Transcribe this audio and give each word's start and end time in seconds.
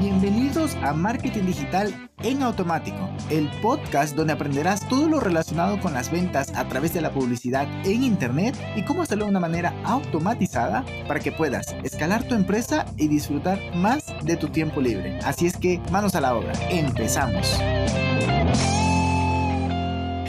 Bienvenidos 0.00 0.76
a 0.76 0.94
Marketing 0.94 1.42
Digital 1.44 2.10
en 2.22 2.42
Automático, 2.42 3.10
el 3.28 3.50
podcast 3.60 4.16
donde 4.16 4.32
aprenderás 4.32 4.88
todo 4.88 5.10
lo 5.10 5.20
relacionado 5.20 5.78
con 5.78 5.92
las 5.92 6.10
ventas 6.10 6.56
a 6.56 6.66
través 6.66 6.94
de 6.94 7.02
la 7.02 7.12
publicidad 7.12 7.68
en 7.84 8.02
Internet 8.02 8.56
y 8.76 8.84
cómo 8.86 9.02
hacerlo 9.02 9.26
de 9.26 9.32
una 9.32 9.40
manera 9.40 9.74
automatizada 9.84 10.86
para 11.06 11.20
que 11.20 11.32
puedas 11.32 11.76
escalar 11.84 12.26
tu 12.26 12.34
empresa 12.34 12.86
y 12.96 13.08
disfrutar 13.08 13.58
más 13.76 14.06
de 14.24 14.38
tu 14.38 14.48
tiempo 14.48 14.80
libre. 14.80 15.18
Así 15.22 15.46
es 15.46 15.58
que 15.58 15.82
manos 15.92 16.14
a 16.14 16.22
la 16.22 16.34
obra, 16.34 16.54
empezamos. 16.70 17.58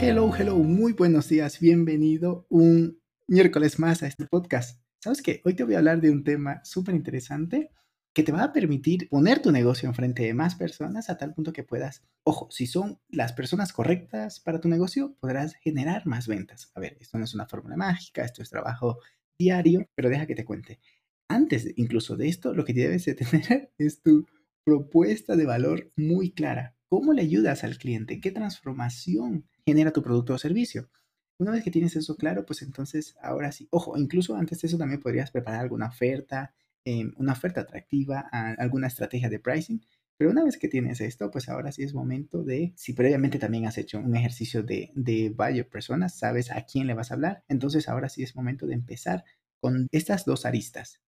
Hello, 0.02 0.30
hello, 0.36 0.58
muy 0.58 0.92
buenos 0.92 1.30
días, 1.30 1.58
bienvenido 1.60 2.44
un 2.50 3.00
miércoles 3.26 3.78
más 3.78 4.02
a 4.02 4.06
este 4.06 4.26
podcast. 4.26 4.82
¿Sabes 4.98 5.22
qué? 5.22 5.40
Hoy 5.46 5.54
te 5.54 5.64
voy 5.64 5.76
a 5.76 5.78
hablar 5.78 6.02
de 6.02 6.10
un 6.10 6.24
tema 6.24 6.60
súper 6.62 6.94
interesante 6.94 7.70
que 8.14 8.22
te 8.22 8.32
va 8.32 8.44
a 8.44 8.52
permitir 8.52 9.08
poner 9.08 9.40
tu 9.40 9.52
negocio 9.52 9.88
enfrente 9.88 10.22
de 10.24 10.34
más 10.34 10.54
personas 10.54 11.08
a 11.08 11.16
tal 11.16 11.32
punto 11.32 11.52
que 11.52 11.64
puedas, 11.64 12.02
ojo, 12.24 12.48
si 12.50 12.66
son 12.66 13.00
las 13.08 13.32
personas 13.32 13.72
correctas 13.72 14.40
para 14.40 14.60
tu 14.60 14.68
negocio, 14.68 15.16
podrás 15.20 15.54
generar 15.54 16.06
más 16.06 16.26
ventas. 16.26 16.70
A 16.74 16.80
ver, 16.80 16.98
esto 17.00 17.18
no 17.18 17.24
es 17.24 17.34
una 17.34 17.46
fórmula 17.46 17.76
mágica, 17.76 18.24
esto 18.24 18.42
es 18.42 18.50
trabajo 18.50 18.98
diario, 19.38 19.88
pero 19.94 20.10
deja 20.10 20.26
que 20.26 20.34
te 20.34 20.44
cuente. 20.44 20.80
Antes 21.28 21.72
incluso 21.76 22.16
de 22.16 22.28
esto, 22.28 22.52
lo 22.52 22.64
que 22.64 22.74
debes 22.74 23.06
de 23.06 23.14
tener 23.14 23.72
es 23.78 24.02
tu 24.02 24.26
propuesta 24.64 25.34
de 25.34 25.46
valor 25.46 25.90
muy 25.96 26.32
clara. 26.32 26.76
¿Cómo 26.88 27.14
le 27.14 27.22
ayudas 27.22 27.64
al 27.64 27.78
cliente? 27.78 28.20
¿Qué 28.20 28.30
transformación 28.30 29.48
genera 29.64 29.92
tu 29.92 30.02
producto 30.02 30.34
o 30.34 30.38
servicio? 30.38 30.90
Una 31.38 31.50
vez 31.50 31.64
que 31.64 31.70
tienes 31.70 31.96
eso 31.96 32.16
claro, 32.16 32.44
pues 32.44 32.60
entonces 32.60 33.16
ahora 33.22 33.50
sí, 33.50 33.66
ojo, 33.70 33.96
incluso 33.96 34.36
antes 34.36 34.60
de 34.60 34.68
eso 34.68 34.76
también 34.76 35.00
podrías 35.00 35.30
preparar 35.30 35.60
alguna 35.60 35.88
oferta, 35.88 36.54
Em, 36.84 37.12
una 37.16 37.32
oferta 37.32 37.60
atractiva, 37.60 38.28
a 38.32 38.54
alguna 38.54 38.88
estrategia 38.88 39.28
de 39.28 39.38
pricing. 39.38 39.80
Pero 40.16 40.30
una 40.32 40.44
vez 40.44 40.58
que 40.58 40.68
tienes 40.68 41.00
esto, 41.00 41.30
pues 41.30 41.48
ahora 41.48 41.70
sí 41.70 41.84
es 41.84 41.94
momento 41.94 42.42
de, 42.42 42.72
si 42.76 42.92
previamente 42.92 43.38
también 43.38 43.66
has 43.66 43.78
hecho 43.78 43.98
un 44.00 44.16
ejercicio 44.16 44.64
de, 44.64 44.90
de 44.94 45.30
buyer 45.30 45.68
personas, 45.68 46.18
sabes 46.18 46.50
a 46.50 46.64
quién 46.64 46.88
le 46.88 46.94
vas 46.94 47.10
a 47.10 47.14
hablar, 47.14 47.44
entonces 47.48 47.88
ahora 47.88 48.08
sí 48.08 48.22
es 48.24 48.34
momento 48.34 48.66
de 48.66 48.74
empezar 48.74 49.24
con 49.60 49.86
estas 49.92 50.24
dos 50.24 50.44
aristas. 50.44 51.00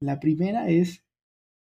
La 0.00 0.20
primera 0.20 0.70
es 0.70 1.04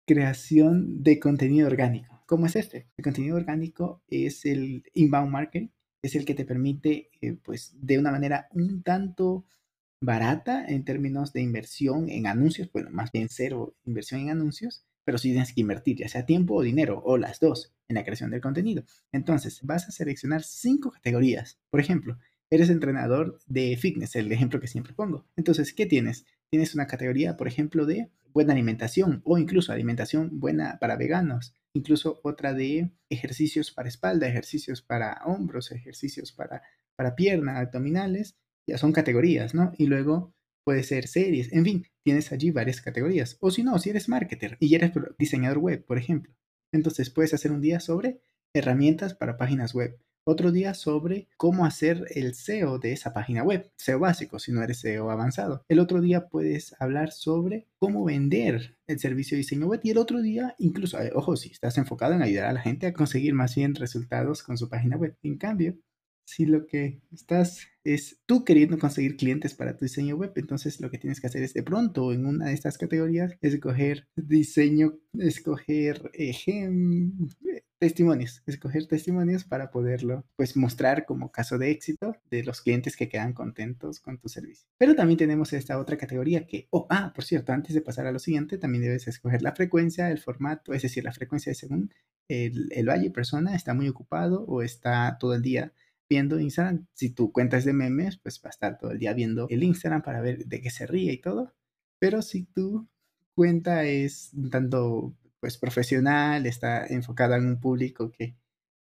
creación 0.06 1.02
de 1.02 1.18
contenido 1.18 1.66
orgánico. 1.66 2.22
¿Cómo 2.26 2.44
es 2.46 2.56
este? 2.56 2.88
El 2.98 3.04
contenido 3.04 3.36
orgánico 3.36 4.02
es 4.08 4.44
el 4.44 4.84
inbound 4.92 5.30
marketing, 5.30 5.68
es 6.02 6.14
el 6.14 6.26
que 6.26 6.34
te 6.34 6.44
permite, 6.44 7.10
eh, 7.22 7.38
pues, 7.42 7.74
de 7.80 7.98
una 7.98 8.10
manera 8.10 8.48
un 8.52 8.82
tanto 8.82 9.46
barata 10.04 10.64
en 10.66 10.84
términos 10.84 11.32
de 11.32 11.42
inversión 11.42 12.08
en 12.08 12.26
anuncios, 12.26 12.70
bueno, 12.72 12.90
más 12.90 13.12
bien 13.12 13.28
cero 13.30 13.76
inversión 13.84 14.20
en 14.20 14.30
anuncios, 14.30 14.84
pero 15.04 15.18
sí 15.18 15.30
tienes 15.30 15.52
que 15.52 15.60
invertir 15.60 15.98
ya 15.98 16.08
sea 16.08 16.26
tiempo 16.26 16.54
o 16.54 16.62
dinero, 16.62 17.02
o 17.04 17.18
las 17.18 17.40
dos, 17.40 17.74
en 17.88 17.96
la 17.96 18.04
creación 18.04 18.30
del 18.30 18.40
contenido. 18.40 18.84
Entonces, 19.12 19.60
vas 19.62 19.86
a 19.88 19.92
seleccionar 19.92 20.42
cinco 20.42 20.90
categorías. 20.90 21.58
Por 21.70 21.80
ejemplo, 21.80 22.18
eres 22.50 22.70
entrenador 22.70 23.38
de 23.46 23.76
fitness, 23.76 24.16
el 24.16 24.32
ejemplo 24.32 24.60
que 24.60 24.68
siempre 24.68 24.94
pongo. 24.94 25.26
Entonces, 25.36 25.72
¿qué 25.74 25.86
tienes? 25.86 26.24
Tienes 26.50 26.74
una 26.74 26.86
categoría, 26.86 27.36
por 27.36 27.48
ejemplo, 27.48 27.84
de 27.84 28.10
buena 28.32 28.52
alimentación 28.52 29.20
o 29.24 29.38
incluso 29.38 29.72
alimentación 29.72 30.40
buena 30.40 30.78
para 30.80 30.96
veganos, 30.96 31.54
incluso 31.72 32.20
otra 32.24 32.52
de 32.52 32.90
ejercicios 33.08 33.70
para 33.70 33.88
espalda, 33.88 34.26
ejercicios 34.26 34.82
para 34.82 35.20
hombros, 35.26 35.70
ejercicios 35.70 36.32
para, 36.32 36.62
para 36.96 37.14
pierna, 37.14 37.58
abdominales 37.58 38.36
ya 38.68 38.78
son 38.78 38.92
categorías, 38.92 39.54
¿no? 39.54 39.72
Y 39.78 39.86
luego 39.86 40.34
puede 40.64 40.82
ser 40.82 41.08
series, 41.08 41.52
en 41.52 41.64
fin, 41.64 41.86
tienes 42.04 42.32
allí 42.32 42.50
varias 42.50 42.80
categorías. 42.80 43.36
O 43.40 43.50
si 43.50 43.62
no, 43.62 43.78
si 43.78 43.90
eres 43.90 44.08
marketer 44.08 44.56
y 44.60 44.74
eres 44.74 44.92
diseñador 45.18 45.58
web, 45.58 45.84
por 45.84 45.98
ejemplo, 45.98 46.34
entonces 46.72 47.10
puedes 47.10 47.34
hacer 47.34 47.52
un 47.52 47.60
día 47.60 47.80
sobre 47.80 48.20
herramientas 48.54 49.14
para 49.14 49.36
páginas 49.36 49.74
web, 49.74 49.98
otro 50.26 50.52
día 50.52 50.72
sobre 50.72 51.28
cómo 51.36 51.66
hacer 51.66 52.06
el 52.14 52.34
SEO 52.34 52.78
de 52.78 52.92
esa 52.92 53.12
página 53.12 53.42
web, 53.42 53.70
SEO 53.76 53.98
básico 53.98 54.38
si 54.38 54.52
no 54.52 54.62
eres 54.62 54.78
SEO 54.78 55.10
avanzado. 55.10 55.62
El 55.68 55.80
otro 55.80 56.00
día 56.00 56.28
puedes 56.28 56.74
hablar 56.80 57.12
sobre 57.12 57.68
cómo 57.78 58.04
vender 58.04 58.78
el 58.86 58.98
servicio 58.98 59.36
de 59.36 59.40
diseño 59.40 59.66
web 59.66 59.80
y 59.82 59.90
el 59.90 59.98
otro 59.98 60.22
día 60.22 60.54
incluso, 60.58 60.98
eh, 60.98 61.12
ojo, 61.14 61.36
si 61.36 61.50
estás 61.50 61.76
enfocado 61.76 62.14
en 62.14 62.22
ayudar 62.22 62.46
a 62.46 62.52
la 62.54 62.62
gente 62.62 62.86
a 62.86 62.94
conseguir 62.94 63.34
más 63.34 63.54
bien 63.54 63.74
resultados 63.74 64.42
con 64.42 64.56
su 64.56 64.70
página 64.70 64.96
web. 64.96 65.14
En 65.22 65.36
cambio, 65.36 65.76
si 66.24 66.46
lo 66.46 66.66
que 66.66 67.00
estás 67.12 67.68
es 67.84 68.18
tú 68.24 68.44
queriendo 68.44 68.78
conseguir 68.78 69.16
clientes 69.16 69.54
para 69.54 69.76
tu 69.76 69.84
diseño 69.84 70.16
web, 70.16 70.32
entonces 70.36 70.80
lo 70.80 70.90
que 70.90 70.98
tienes 70.98 71.20
que 71.20 71.26
hacer 71.26 71.42
es 71.42 71.52
de 71.52 71.62
pronto 71.62 72.12
en 72.12 72.24
una 72.24 72.46
de 72.46 72.54
estas 72.54 72.78
categorías 72.78 73.36
escoger 73.42 74.08
diseño, 74.16 74.98
escoger 75.18 76.10
testimonios, 77.78 78.42
escoger 78.46 78.86
testimonios 78.86 79.44
para 79.44 79.70
poderlo 79.70 80.24
pues 80.36 80.56
mostrar 80.56 81.04
como 81.04 81.30
caso 81.30 81.58
de 81.58 81.70
éxito 81.70 82.16
de 82.30 82.42
los 82.42 82.62
clientes 82.62 82.96
que 82.96 83.10
quedan 83.10 83.34
contentos 83.34 84.00
con 84.00 84.18
tu 84.18 84.30
servicio. 84.30 84.66
Pero 84.78 84.94
también 84.94 85.18
tenemos 85.18 85.52
esta 85.52 85.78
otra 85.78 85.98
categoría 85.98 86.46
que, 86.46 86.68
oh, 86.70 86.86
ah, 86.88 87.12
por 87.14 87.24
cierto, 87.24 87.52
antes 87.52 87.74
de 87.74 87.82
pasar 87.82 88.06
a 88.06 88.12
lo 88.12 88.18
siguiente, 88.18 88.56
también 88.56 88.84
debes 88.84 89.06
escoger 89.06 89.42
la 89.42 89.54
frecuencia, 89.54 90.10
el 90.10 90.18
formato, 90.18 90.72
es 90.72 90.80
decir, 90.80 91.04
la 91.04 91.12
frecuencia 91.12 91.52
según 91.54 91.92
el, 92.28 92.70
el 92.72 92.88
valle 92.88 93.10
persona 93.10 93.54
está 93.54 93.74
muy 93.74 93.88
ocupado 93.88 94.46
o 94.46 94.62
está 94.62 95.18
todo 95.20 95.34
el 95.34 95.42
día 95.42 95.74
viendo 96.14 96.38
Instagram. 96.38 96.86
Si 96.94 97.10
tu 97.10 97.32
cuenta 97.32 97.56
es 97.56 97.64
de 97.64 97.72
memes, 97.72 98.18
pues 98.18 98.40
va 98.44 98.48
a 98.48 98.50
estar 98.50 98.78
todo 98.78 98.92
el 98.92 99.00
día 99.00 99.14
viendo 99.14 99.48
el 99.50 99.64
Instagram 99.64 100.02
para 100.02 100.20
ver 100.20 100.46
de 100.46 100.60
qué 100.60 100.70
se 100.70 100.86
ríe 100.86 101.12
y 101.12 101.20
todo. 101.20 101.52
Pero 101.98 102.22
si 102.22 102.44
tu 102.44 102.86
cuenta 103.34 103.84
es 103.84 104.30
un 104.34 104.48
tanto 104.48 105.12
pues 105.40 105.58
profesional, 105.58 106.46
está 106.46 106.86
enfocada 106.86 107.36
en 107.36 107.46
un 107.46 107.60
público 107.60 108.12
que 108.12 108.36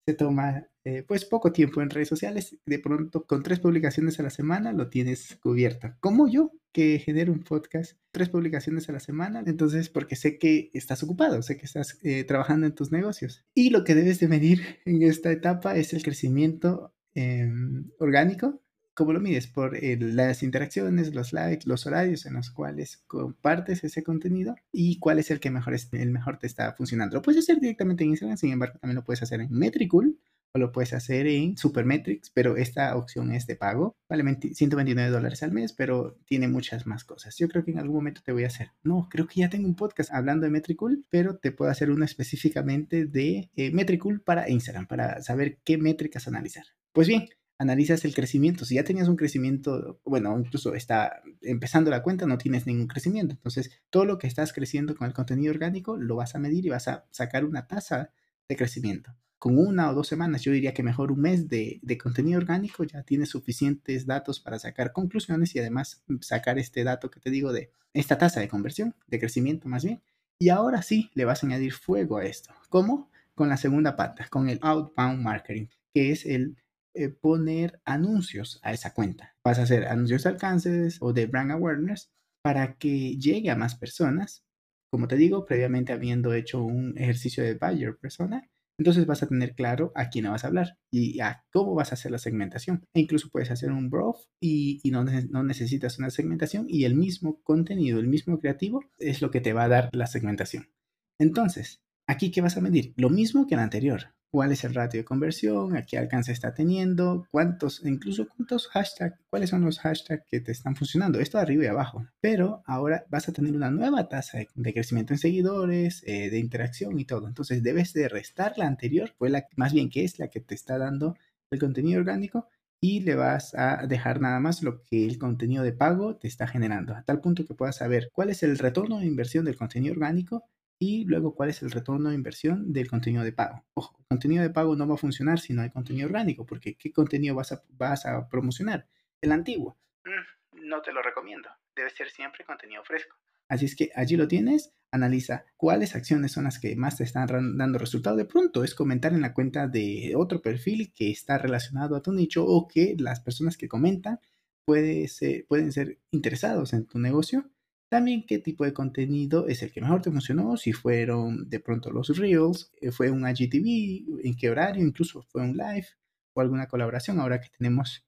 se 0.06 0.14
toma 0.14 0.66
eh, 0.84 1.04
pues 1.06 1.26
poco 1.26 1.52
tiempo 1.52 1.82
en 1.82 1.90
redes 1.90 2.08
sociales, 2.08 2.56
de 2.64 2.78
pronto 2.78 3.26
con 3.26 3.42
tres 3.42 3.60
publicaciones 3.60 4.18
a 4.18 4.22
la 4.22 4.30
semana 4.30 4.72
lo 4.72 4.88
tienes 4.88 5.36
cubierto. 5.42 5.94
Como 6.00 6.28
yo, 6.28 6.50
que 6.72 6.98
genero 6.98 7.30
un 7.30 7.44
podcast, 7.44 7.98
tres 8.10 8.30
publicaciones 8.30 8.88
a 8.88 8.92
la 8.92 9.00
semana, 9.00 9.42
entonces 9.44 9.90
porque 9.90 10.16
sé 10.16 10.38
que 10.38 10.70
estás 10.72 11.02
ocupado, 11.02 11.42
sé 11.42 11.58
que 11.58 11.66
estás 11.66 11.98
eh, 12.04 12.24
trabajando 12.24 12.66
en 12.66 12.74
tus 12.74 12.90
negocios. 12.90 13.44
Y 13.54 13.68
lo 13.68 13.84
que 13.84 13.94
debes 13.94 14.18
de 14.18 14.28
medir 14.28 14.62
en 14.86 15.02
esta 15.02 15.30
etapa 15.30 15.76
es 15.76 15.92
el 15.92 16.02
crecimiento 16.02 16.94
Em, 17.14 17.90
orgánico, 17.98 18.62
¿cómo 18.94 19.12
lo 19.12 19.20
mides? 19.20 19.46
Por 19.46 19.78
las 19.82 20.42
interacciones, 20.42 21.14
los 21.14 21.32
likes, 21.32 21.68
los 21.68 21.86
horarios 21.86 22.26
en 22.26 22.34
los 22.34 22.50
cuales 22.50 22.98
compartes 23.06 23.84
ese 23.84 24.02
contenido 24.02 24.56
y 24.72 24.98
cuál 24.98 25.18
es 25.18 25.30
el 25.30 25.40
que 25.40 25.50
mejor, 25.50 25.76
el 25.92 26.10
mejor 26.10 26.38
te 26.38 26.46
está 26.46 26.72
funcionando. 26.74 27.16
Lo 27.16 27.22
puedes 27.22 27.44
hacer 27.44 27.60
directamente 27.60 28.04
en 28.04 28.10
Instagram, 28.10 28.36
sin 28.36 28.52
embargo, 28.52 28.78
también 28.80 28.96
lo 28.96 29.04
puedes 29.04 29.22
hacer 29.22 29.40
en 29.40 29.52
Metricool 29.52 30.18
o 30.52 30.58
lo 30.58 30.72
puedes 30.72 30.92
hacer 30.94 31.26
en 31.26 31.56
Supermetrics, 31.56 32.30
pero 32.30 32.56
esta 32.56 32.96
opción 32.96 33.32
es 33.32 33.46
de 33.46 33.56
pago. 33.56 33.96
Vale 34.08 34.24
129 34.54 35.10
dólares 35.10 35.42
al 35.42 35.52
mes, 35.52 35.72
pero 35.72 36.18
tiene 36.24 36.48
muchas 36.48 36.86
más 36.86 37.04
cosas. 37.04 37.36
Yo 37.36 37.48
creo 37.48 37.64
que 37.64 37.72
en 37.72 37.78
algún 37.78 37.96
momento 37.96 38.22
te 38.24 38.32
voy 38.32 38.44
a 38.44 38.48
hacer. 38.48 38.72
No, 38.82 39.08
creo 39.10 39.26
que 39.26 39.40
ya 39.40 39.50
tengo 39.50 39.68
un 39.68 39.76
podcast 39.76 40.12
hablando 40.12 40.44
de 40.46 40.50
Metricool, 40.50 41.04
pero 41.10 41.36
te 41.36 41.52
puedo 41.52 41.70
hacer 41.70 41.90
uno 41.90 42.04
específicamente 42.04 43.06
de 43.06 43.50
eh, 43.54 43.70
Metricool 43.72 44.20
para 44.22 44.48
Instagram, 44.48 44.86
para 44.86 45.22
saber 45.22 45.58
qué 45.64 45.78
métricas 45.78 46.26
analizar. 46.28 46.64
Pues 46.98 47.06
bien, 47.06 47.28
analizas 47.58 48.04
el 48.04 48.12
crecimiento. 48.12 48.64
Si 48.64 48.74
ya 48.74 48.82
tenías 48.82 49.06
un 49.06 49.14
crecimiento, 49.14 50.00
bueno, 50.04 50.36
incluso 50.36 50.74
está 50.74 51.22
empezando 51.42 51.92
la 51.92 52.02
cuenta, 52.02 52.26
no 52.26 52.38
tienes 52.38 52.66
ningún 52.66 52.88
crecimiento. 52.88 53.36
Entonces, 53.36 53.70
todo 53.88 54.04
lo 54.04 54.18
que 54.18 54.26
estás 54.26 54.52
creciendo 54.52 54.96
con 54.96 55.06
el 55.06 55.14
contenido 55.14 55.52
orgánico 55.52 55.96
lo 55.96 56.16
vas 56.16 56.34
a 56.34 56.40
medir 56.40 56.66
y 56.66 56.70
vas 56.70 56.88
a 56.88 57.06
sacar 57.12 57.44
una 57.44 57.68
tasa 57.68 58.10
de 58.48 58.56
crecimiento. 58.56 59.14
Con 59.38 59.58
una 59.58 59.88
o 59.88 59.94
dos 59.94 60.08
semanas, 60.08 60.42
yo 60.42 60.50
diría 60.50 60.74
que 60.74 60.82
mejor 60.82 61.12
un 61.12 61.20
mes 61.20 61.48
de, 61.48 61.80
contenido 62.02 62.36
orgánico 62.36 62.82
ya 62.82 63.04
tienes 63.04 63.28
suficientes 63.28 64.04
datos 64.04 64.40
para 64.40 64.58
sacar 64.58 64.90
conclusiones 64.90 65.54
y 65.54 65.60
además 65.60 66.02
sacar 66.22 66.58
este 66.58 66.82
dato 66.82 67.12
que 67.12 67.20
te 67.20 67.30
digo 67.30 67.52
de 67.52 67.70
esta 67.94 68.18
tasa 68.18 68.40
de 68.40 68.48
conversión, 68.48 68.96
de 69.06 69.20
crecimiento 69.20 69.68
más 69.68 69.84
bien. 69.84 70.02
Y 70.40 70.48
ahora 70.48 70.82
sí 70.82 71.12
le 71.14 71.26
vas 71.26 71.44
a 71.44 71.46
añadir 71.46 71.74
fuego 71.74 72.16
a 72.16 72.24
esto. 72.24 72.52
¿Cómo? 72.68 73.08
Con 73.36 73.48
la 73.48 73.56
segunda 73.56 73.94
pata, 73.94 74.26
con 74.28 74.48
el 74.48 74.58
outbound 74.62 75.22
marketing, 75.22 75.68
que 75.94 76.10
es 76.10 76.26
el 76.26 76.56
eh, 76.94 77.08
poner 77.08 77.80
anuncios 77.84 78.60
a 78.62 78.72
esa 78.72 78.94
cuenta. 78.94 79.36
Vas 79.44 79.58
a 79.58 79.62
hacer 79.62 79.86
anuncios 79.86 80.24
de 80.24 80.30
alcances 80.30 80.98
o 81.00 81.12
de 81.12 81.26
brand 81.26 81.52
awareness 81.52 82.10
para 82.42 82.74
que 82.74 83.16
llegue 83.16 83.50
a 83.50 83.56
más 83.56 83.76
personas. 83.76 84.44
Como 84.90 85.08
te 85.08 85.16
digo, 85.16 85.44
previamente 85.44 85.92
habiendo 85.92 86.32
hecho 86.32 86.62
un 86.62 86.96
ejercicio 86.96 87.44
de 87.44 87.54
buyer 87.54 87.98
persona, 87.98 88.48
entonces 88.78 89.06
vas 89.06 89.22
a 89.22 89.26
tener 89.26 89.54
claro 89.54 89.90
a 89.96 90.08
quién 90.08 90.30
vas 90.30 90.44
a 90.44 90.46
hablar 90.46 90.78
y 90.90 91.20
a 91.20 91.44
cómo 91.52 91.74
vas 91.74 91.90
a 91.90 91.94
hacer 91.94 92.12
la 92.12 92.18
segmentación. 92.18 92.84
E 92.94 93.00
incluso 93.00 93.28
puedes 93.30 93.50
hacer 93.50 93.72
un 93.72 93.90
broth 93.90 94.28
y, 94.40 94.80
no, 94.90 95.04
necesitas 95.42 95.98
una 95.98 96.10
segmentación 96.10 96.66
y 96.68 96.84
el 96.84 96.94
mismo 96.94 97.42
contenido, 97.42 97.98
el 97.98 98.06
mismo 98.06 98.38
creativo 98.38 98.84
es 98.98 99.20
lo 99.20 99.30
que 99.30 99.40
te 99.40 99.52
va 99.52 99.64
a 99.64 99.68
dar 99.68 99.90
la 99.92 100.06
segmentación. 100.06 100.70
Entonces, 101.18 101.82
aquí 102.06 102.30
qué 102.30 102.40
vas 102.40 102.56
a 102.56 102.60
medir? 102.60 102.94
Lo 102.96 103.10
mismo 103.10 103.48
que 103.48 103.56
el 103.56 103.60
anterior 103.60 104.14
cuál 104.30 104.52
es 104.52 104.64
el 104.64 104.74
ratio 104.74 105.00
de 105.00 105.04
conversión, 105.04 105.76
a 105.76 105.84
qué 105.84 105.98
alcance 105.98 106.32
está 106.32 106.54
teniendo, 106.54 107.26
cuántos, 107.30 107.84
incluso 107.84 108.28
cuántos 108.28 108.68
hashtags, 108.68 109.18
cuáles 109.30 109.50
son 109.50 109.64
los 109.64 109.78
hashtags 109.80 110.24
que 110.26 110.40
te 110.40 110.52
están 110.52 110.76
funcionando. 110.76 111.20
Esto 111.20 111.38
arriba 111.38 111.64
y 111.64 111.68
abajo. 111.68 112.06
Pero 112.20 112.62
ahora 112.66 113.04
vas 113.08 113.28
a 113.28 113.32
tener 113.32 113.54
una 113.54 113.70
nueva 113.70 114.08
tasa 114.08 114.38
de, 114.54 114.72
crecimiento 114.72 115.14
en 115.14 115.18
seguidores, 115.18 116.02
eh, 116.06 116.30
de 116.30 116.38
interacción 116.38 116.98
y 116.98 117.04
todo. 117.04 117.26
Entonces 117.28 117.62
debes 117.62 117.92
de 117.94 118.08
restar 118.08 118.54
la 118.56 118.66
anterior, 118.66 119.14
fue 119.18 119.30
la 119.30 119.46
más 119.56 119.72
bien 119.72 119.90
que 119.90 120.04
es 120.04 120.18
la 120.18 120.28
que 120.28 120.40
te 120.40 120.54
está 120.54 120.78
dando 120.78 121.16
el 121.50 121.58
contenido 121.58 122.00
orgánico 122.00 122.46
y 122.80 123.00
le 123.00 123.14
vas 123.14 123.54
a 123.54 123.86
dejar 123.86 124.20
nada 124.20 124.40
más 124.40 124.62
lo 124.62 124.82
que 124.82 125.06
el 125.06 125.18
contenido 125.18 125.64
de 125.64 125.72
pago 125.72 126.16
te 126.16 126.28
está 126.28 126.46
generando, 126.46 126.94
a 126.94 127.02
tal 127.02 127.20
punto 127.20 127.44
que 127.44 127.54
puedas 127.54 127.76
saber 127.76 128.10
cuál 128.12 128.30
es 128.30 128.42
el 128.42 128.58
retorno 128.58 129.00
de 129.00 129.06
inversión 129.06 129.44
del 129.44 129.56
contenido 129.56 129.94
orgánico 129.94 130.44
y 130.78 131.04
luego 131.04 131.34
cuál 131.34 131.50
es 131.50 131.62
el 131.62 131.70
retorno 131.70 132.10
de 132.10 132.14
inversión 132.14 132.72
del 132.72 132.88
contenido 132.88 133.24
de 133.24 133.32
pago. 133.32 133.64
Ojo, 133.74 133.98
contenido 134.08 134.42
de 134.42 134.50
pago 134.50 134.76
no 134.76 134.86
va 134.86 134.94
a 134.94 134.98
funcionar 134.98 135.40
si 135.40 135.52
no 135.52 135.62
hay 135.62 135.70
contenido 135.70 136.06
orgánico, 136.06 136.46
porque 136.46 136.76
¿qué 136.76 136.92
contenido 136.92 137.34
vas 137.34 137.52
a, 137.52 137.62
vas 137.70 138.06
a 138.06 138.28
promocionar? 138.28 138.86
El 139.20 139.32
antiguo. 139.32 139.76
Mm, 140.04 140.68
no 140.68 140.80
te 140.80 140.92
lo 140.92 141.02
recomiendo. 141.02 141.48
Debe 141.74 141.90
ser 141.90 142.10
siempre 142.10 142.44
contenido 142.44 142.84
fresco. 142.84 143.16
Así 143.48 143.64
es 143.64 143.74
que 143.74 143.90
allí 143.94 144.16
lo 144.16 144.28
tienes, 144.28 144.74
analiza 144.92 145.46
cuáles 145.56 145.96
acciones 145.96 146.32
son 146.32 146.44
las 146.44 146.58
que 146.58 146.76
más 146.76 146.98
te 146.98 147.04
están 147.04 147.56
dando 147.56 147.78
resultado. 147.78 148.16
De 148.16 148.26
pronto 148.26 148.62
es 148.62 148.74
comentar 148.74 149.14
en 149.14 149.22
la 149.22 149.32
cuenta 149.32 149.66
de 149.66 150.12
otro 150.16 150.42
perfil 150.42 150.92
que 150.94 151.10
está 151.10 151.38
relacionado 151.38 151.96
a 151.96 152.02
tu 152.02 152.12
nicho 152.12 152.44
o 152.44 152.68
que 152.68 152.94
las 152.98 153.20
personas 153.20 153.56
que 153.56 153.68
comentan 153.68 154.20
puede 154.66 155.08
pueden 155.48 155.72
ser 155.72 155.98
interesados 156.10 156.74
en 156.74 156.86
tu 156.86 156.98
negocio 156.98 157.50
también 157.88 158.24
qué 158.26 158.38
tipo 158.38 158.64
de 158.64 158.72
contenido 158.72 159.48
es 159.48 159.62
el 159.62 159.72
que 159.72 159.80
mejor 159.80 160.02
te 160.02 160.10
funcionó, 160.10 160.56
si 160.56 160.72
fueron 160.72 161.48
de 161.48 161.60
pronto 161.60 161.90
los 161.90 162.16
Reels, 162.16 162.70
eh, 162.80 162.90
fue 162.90 163.10
un 163.10 163.26
IGTV, 163.28 164.26
en 164.26 164.36
qué 164.36 164.50
horario, 164.50 164.86
incluso 164.86 165.22
fue 165.22 165.42
un 165.42 165.56
live 165.56 165.86
o 166.34 166.40
alguna 166.40 166.68
colaboración, 166.68 167.18
ahora 167.18 167.40
que 167.40 167.48
tenemos 167.56 168.06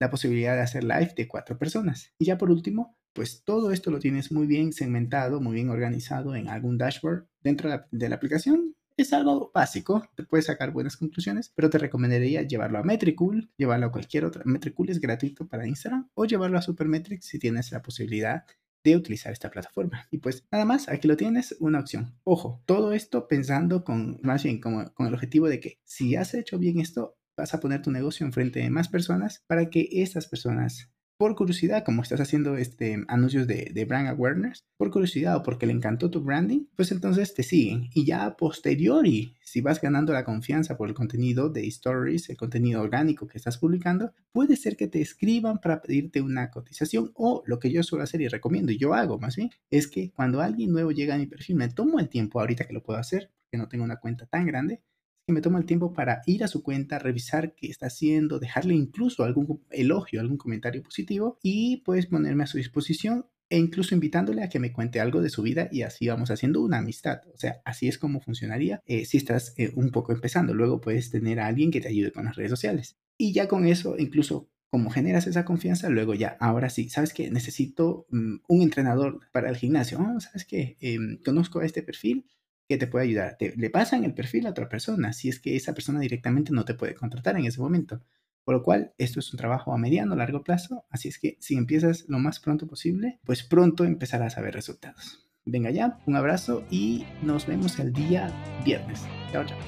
la 0.00 0.10
posibilidad 0.10 0.54
de 0.54 0.62
hacer 0.62 0.84
live 0.84 1.12
de 1.16 1.28
cuatro 1.28 1.58
personas. 1.58 2.12
Y 2.18 2.26
ya 2.26 2.38
por 2.38 2.50
último, 2.50 2.96
pues 3.12 3.42
todo 3.44 3.72
esto 3.72 3.90
lo 3.90 3.98
tienes 3.98 4.32
muy 4.32 4.46
bien 4.46 4.72
segmentado, 4.72 5.40
muy 5.40 5.54
bien 5.54 5.70
organizado 5.70 6.34
en 6.34 6.48
algún 6.48 6.78
dashboard 6.78 7.26
dentro 7.42 7.68
de 7.90 8.08
la, 8.08 8.16
aplicación. 8.16 8.76
Es 8.96 9.12
algo 9.12 9.50
básico, 9.54 10.08
te 10.16 10.24
puedes 10.24 10.46
sacar 10.46 10.72
buenas 10.72 10.96
conclusiones, 10.96 11.52
pero 11.54 11.70
te 11.70 11.78
recomendaría 11.78 12.42
llevarlo 12.42 12.78
a 12.78 12.82
Metricool, 12.82 13.50
llevarlo 13.56 13.86
a 13.86 13.92
cualquier 13.92 14.24
otra. 14.24 14.42
Metricool 14.44 14.90
es 14.90 15.00
gratuito 15.00 15.46
para 15.46 15.66
Instagram 15.66 16.08
o 16.14 16.24
llevarlo 16.24 16.58
a 16.58 16.62
Supermetrics 16.62 17.26
si 17.26 17.38
tienes 17.38 17.70
la 17.72 17.82
posibilidad 17.82 18.44
de 18.84 18.96
utilizar 18.96 19.32
esta 19.32 19.50
plataforma. 19.50 20.06
Y 20.10 20.18
pues 20.18 20.46
nada 20.50 20.64
más, 20.64 20.88
aquí 20.88 21.08
lo 21.08 21.16
tienes, 21.16 21.56
una 21.60 21.80
opción. 21.80 22.14
Ojo, 22.24 22.62
todo 22.66 22.92
esto 22.92 23.28
pensando 23.28 23.84
con, 23.84 24.18
más 24.22 24.42
bien 24.42 24.60
como, 24.60 24.92
con 24.94 25.06
el 25.06 25.14
objetivo 25.14 25.48
de 25.48 25.60
que 25.60 25.80
si 25.84 26.16
has 26.16 26.34
hecho 26.34 26.58
bien 26.58 26.80
esto, 26.80 27.16
vas 27.36 27.54
a 27.54 27.60
poner 27.60 27.82
tu 27.82 27.90
negocio 27.90 28.26
enfrente 28.26 28.60
de 28.60 28.70
más 28.70 28.88
personas 28.88 29.44
para 29.46 29.70
que 29.70 29.88
estas 29.92 30.26
personas 30.26 30.90
por 31.18 31.34
curiosidad, 31.34 31.84
como 31.84 32.02
estás 32.02 32.20
haciendo 32.20 32.56
este, 32.56 33.04
anuncios 33.08 33.48
de, 33.48 33.72
de, 33.74 33.84
brand 33.84 34.08
awareness, 34.08 34.64
por 34.76 34.92
curiosidad 34.92 35.36
o 35.36 35.42
porque 35.42 35.66
le 35.66 35.72
encantó 35.72 36.10
tu 36.10 36.20
branding, 36.20 36.66
pues 36.76 36.92
entonces 36.92 37.34
te 37.34 37.42
siguen. 37.42 37.90
Y 37.92 38.04
ya 38.04 38.24
a 38.24 38.36
posteriori, 38.36 39.34
si 39.42 39.60
vas 39.60 39.80
ganando 39.80 40.12
la 40.12 40.24
confianza 40.24 40.76
por 40.76 40.88
el 40.88 40.94
contenido 40.94 41.50
de 41.50 41.66
stories, 41.66 42.30
el 42.30 42.36
contenido 42.36 42.80
orgánico 42.80 43.26
que 43.26 43.36
estás 43.36 43.58
publicando, 43.58 44.14
puede 44.30 44.54
ser 44.54 44.76
que 44.76 44.86
te 44.86 45.00
escriban 45.00 45.58
para 45.58 45.82
pedirte 45.82 46.22
una 46.22 46.52
cotización 46.52 47.10
o 47.14 47.42
lo 47.46 47.58
que 47.58 47.72
yo 47.72 47.82
suelo 47.82 48.04
hacer 48.04 48.20
y 48.20 48.28
recomiendo 48.28 48.70
y 48.70 48.78
yo 48.78 48.94
hago 48.94 49.18
más 49.18 49.34
bien, 49.34 49.50
es 49.70 49.88
que 49.88 50.12
cuando 50.12 50.40
alguien 50.40 50.70
nuevo 50.70 50.92
llega 50.92 51.16
a 51.16 51.18
mi 51.18 51.26
perfil, 51.26 51.56
me 51.56 51.68
tomo 51.68 51.98
el 51.98 52.08
tiempo 52.08 52.38
ahorita 52.38 52.64
que 52.64 52.72
lo 52.72 52.84
puedo 52.84 53.00
hacer, 53.00 53.32
porque 53.42 53.58
no 53.58 53.68
tengo 53.68 53.82
una 53.82 53.96
cuenta 53.96 54.26
tan 54.26 54.46
grande, 54.46 54.82
que 55.28 55.34
me 55.34 55.42
tomo 55.42 55.58
el 55.58 55.66
tiempo 55.66 55.92
para 55.92 56.22
ir 56.24 56.42
a 56.42 56.48
su 56.48 56.62
cuenta, 56.62 56.98
revisar 56.98 57.54
qué 57.54 57.66
está 57.66 57.88
haciendo, 57.88 58.38
dejarle 58.38 58.74
incluso 58.74 59.24
algún 59.24 59.62
elogio, 59.68 60.22
algún 60.22 60.38
comentario 60.38 60.82
positivo 60.82 61.38
y 61.42 61.82
pues 61.84 62.06
ponerme 62.06 62.44
a 62.44 62.46
su 62.46 62.56
disposición 62.56 63.26
e 63.50 63.58
incluso 63.58 63.94
invitándole 63.94 64.42
a 64.42 64.48
que 64.48 64.58
me 64.58 64.72
cuente 64.72 65.00
algo 65.00 65.20
de 65.20 65.28
su 65.28 65.42
vida 65.42 65.68
y 65.70 65.82
así 65.82 66.08
vamos 66.08 66.30
haciendo 66.30 66.62
una 66.62 66.78
amistad. 66.78 67.20
O 67.34 67.36
sea, 67.36 67.60
así 67.66 67.88
es 67.88 67.98
como 67.98 68.22
funcionaría 68.22 68.80
eh, 68.86 69.04
si 69.04 69.18
estás 69.18 69.52
eh, 69.58 69.70
un 69.76 69.90
poco 69.90 70.12
empezando. 70.12 70.54
Luego 70.54 70.80
puedes 70.80 71.10
tener 71.10 71.40
a 71.40 71.46
alguien 71.46 71.70
que 71.70 71.82
te 71.82 71.88
ayude 71.88 72.10
con 72.10 72.24
las 72.24 72.36
redes 72.36 72.50
sociales. 72.50 72.96
Y 73.18 73.34
ya 73.34 73.48
con 73.48 73.66
eso, 73.66 73.98
incluso 73.98 74.48
como 74.70 74.88
generas 74.88 75.26
esa 75.26 75.44
confianza, 75.44 75.90
luego 75.90 76.14
ya, 76.14 76.38
ahora 76.40 76.70
sí, 76.70 76.88
sabes 76.88 77.12
que 77.12 77.30
necesito 77.30 78.06
mm, 78.08 78.36
un 78.48 78.62
entrenador 78.62 79.20
para 79.30 79.50
el 79.50 79.56
gimnasio. 79.56 79.98
Oh, 80.00 80.20
sabes 80.20 80.46
que 80.46 80.78
em, 80.80 81.18
conozco 81.22 81.60
este 81.60 81.82
perfil, 81.82 82.24
que 82.68 82.76
te 82.76 82.86
puede 82.86 83.06
ayudar. 83.06 83.36
Te, 83.38 83.54
le 83.56 83.70
pasan 83.70 84.04
el 84.04 84.14
perfil 84.14 84.46
a 84.46 84.50
otra 84.50 84.68
persona 84.68 85.12
si 85.12 85.28
es 85.28 85.40
que 85.40 85.56
esa 85.56 85.72
persona 85.72 86.00
directamente 86.00 86.52
no 86.52 86.64
te 86.64 86.74
puede 86.74 86.94
contratar 86.94 87.36
en 87.36 87.46
ese 87.46 87.60
momento. 87.60 88.02
Por 88.44 88.54
lo 88.54 88.62
cual, 88.62 88.92
esto 88.98 89.20
es 89.20 89.32
un 89.32 89.38
trabajo 89.38 89.72
a 89.72 89.78
mediano, 89.78 90.16
largo 90.16 90.42
plazo. 90.42 90.84
Así 90.90 91.08
es 91.08 91.18
que 91.18 91.36
si 91.40 91.56
empiezas 91.56 92.04
lo 92.08 92.18
más 92.18 92.40
pronto 92.40 92.66
posible, 92.66 93.18
pues 93.24 93.42
pronto 93.42 93.84
empezarás 93.84 94.38
a 94.38 94.42
ver 94.42 94.54
resultados. 94.54 95.28
Venga 95.44 95.70
ya, 95.70 95.98
un 96.06 96.16
abrazo 96.16 96.64
y 96.70 97.04
nos 97.22 97.46
vemos 97.46 97.78
el 97.78 97.92
día 97.92 98.30
viernes. 98.64 99.02
Chao, 99.32 99.44
chao. 99.44 99.58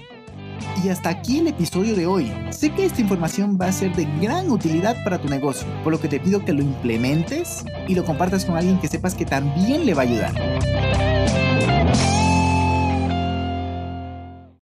Y 0.84 0.88
hasta 0.88 1.08
aquí 1.08 1.38
el 1.38 1.48
episodio 1.48 1.96
de 1.96 2.06
hoy. 2.06 2.30
Sé 2.50 2.70
que 2.74 2.84
esta 2.84 3.00
información 3.00 3.58
va 3.60 3.66
a 3.66 3.72
ser 3.72 3.94
de 3.94 4.06
gran 4.20 4.50
utilidad 4.50 4.96
para 5.04 5.18
tu 5.18 5.28
negocio, 5.28 5.66
por 5.82 5.92
lo 5.92 6.00
que 6.00 6.08
te 6.08 6.20
pido 6.20 6.44
que 6.44 6.52
lo 6.52 6.62
implementes 6.62 7.64
y 7.88 7.94
lo 7.94 8.04
compartas 8.04 8.44
con 8.44 8.56
alguien 8.56 8.78
que 8.78 8.88
sepas 8.88 9.14
que 9.14 9.24
también 9.24 9.86
le 9.86 9.94
va 9.94 10.02
a 10.02 10.04
ayudar. 10.04 10.32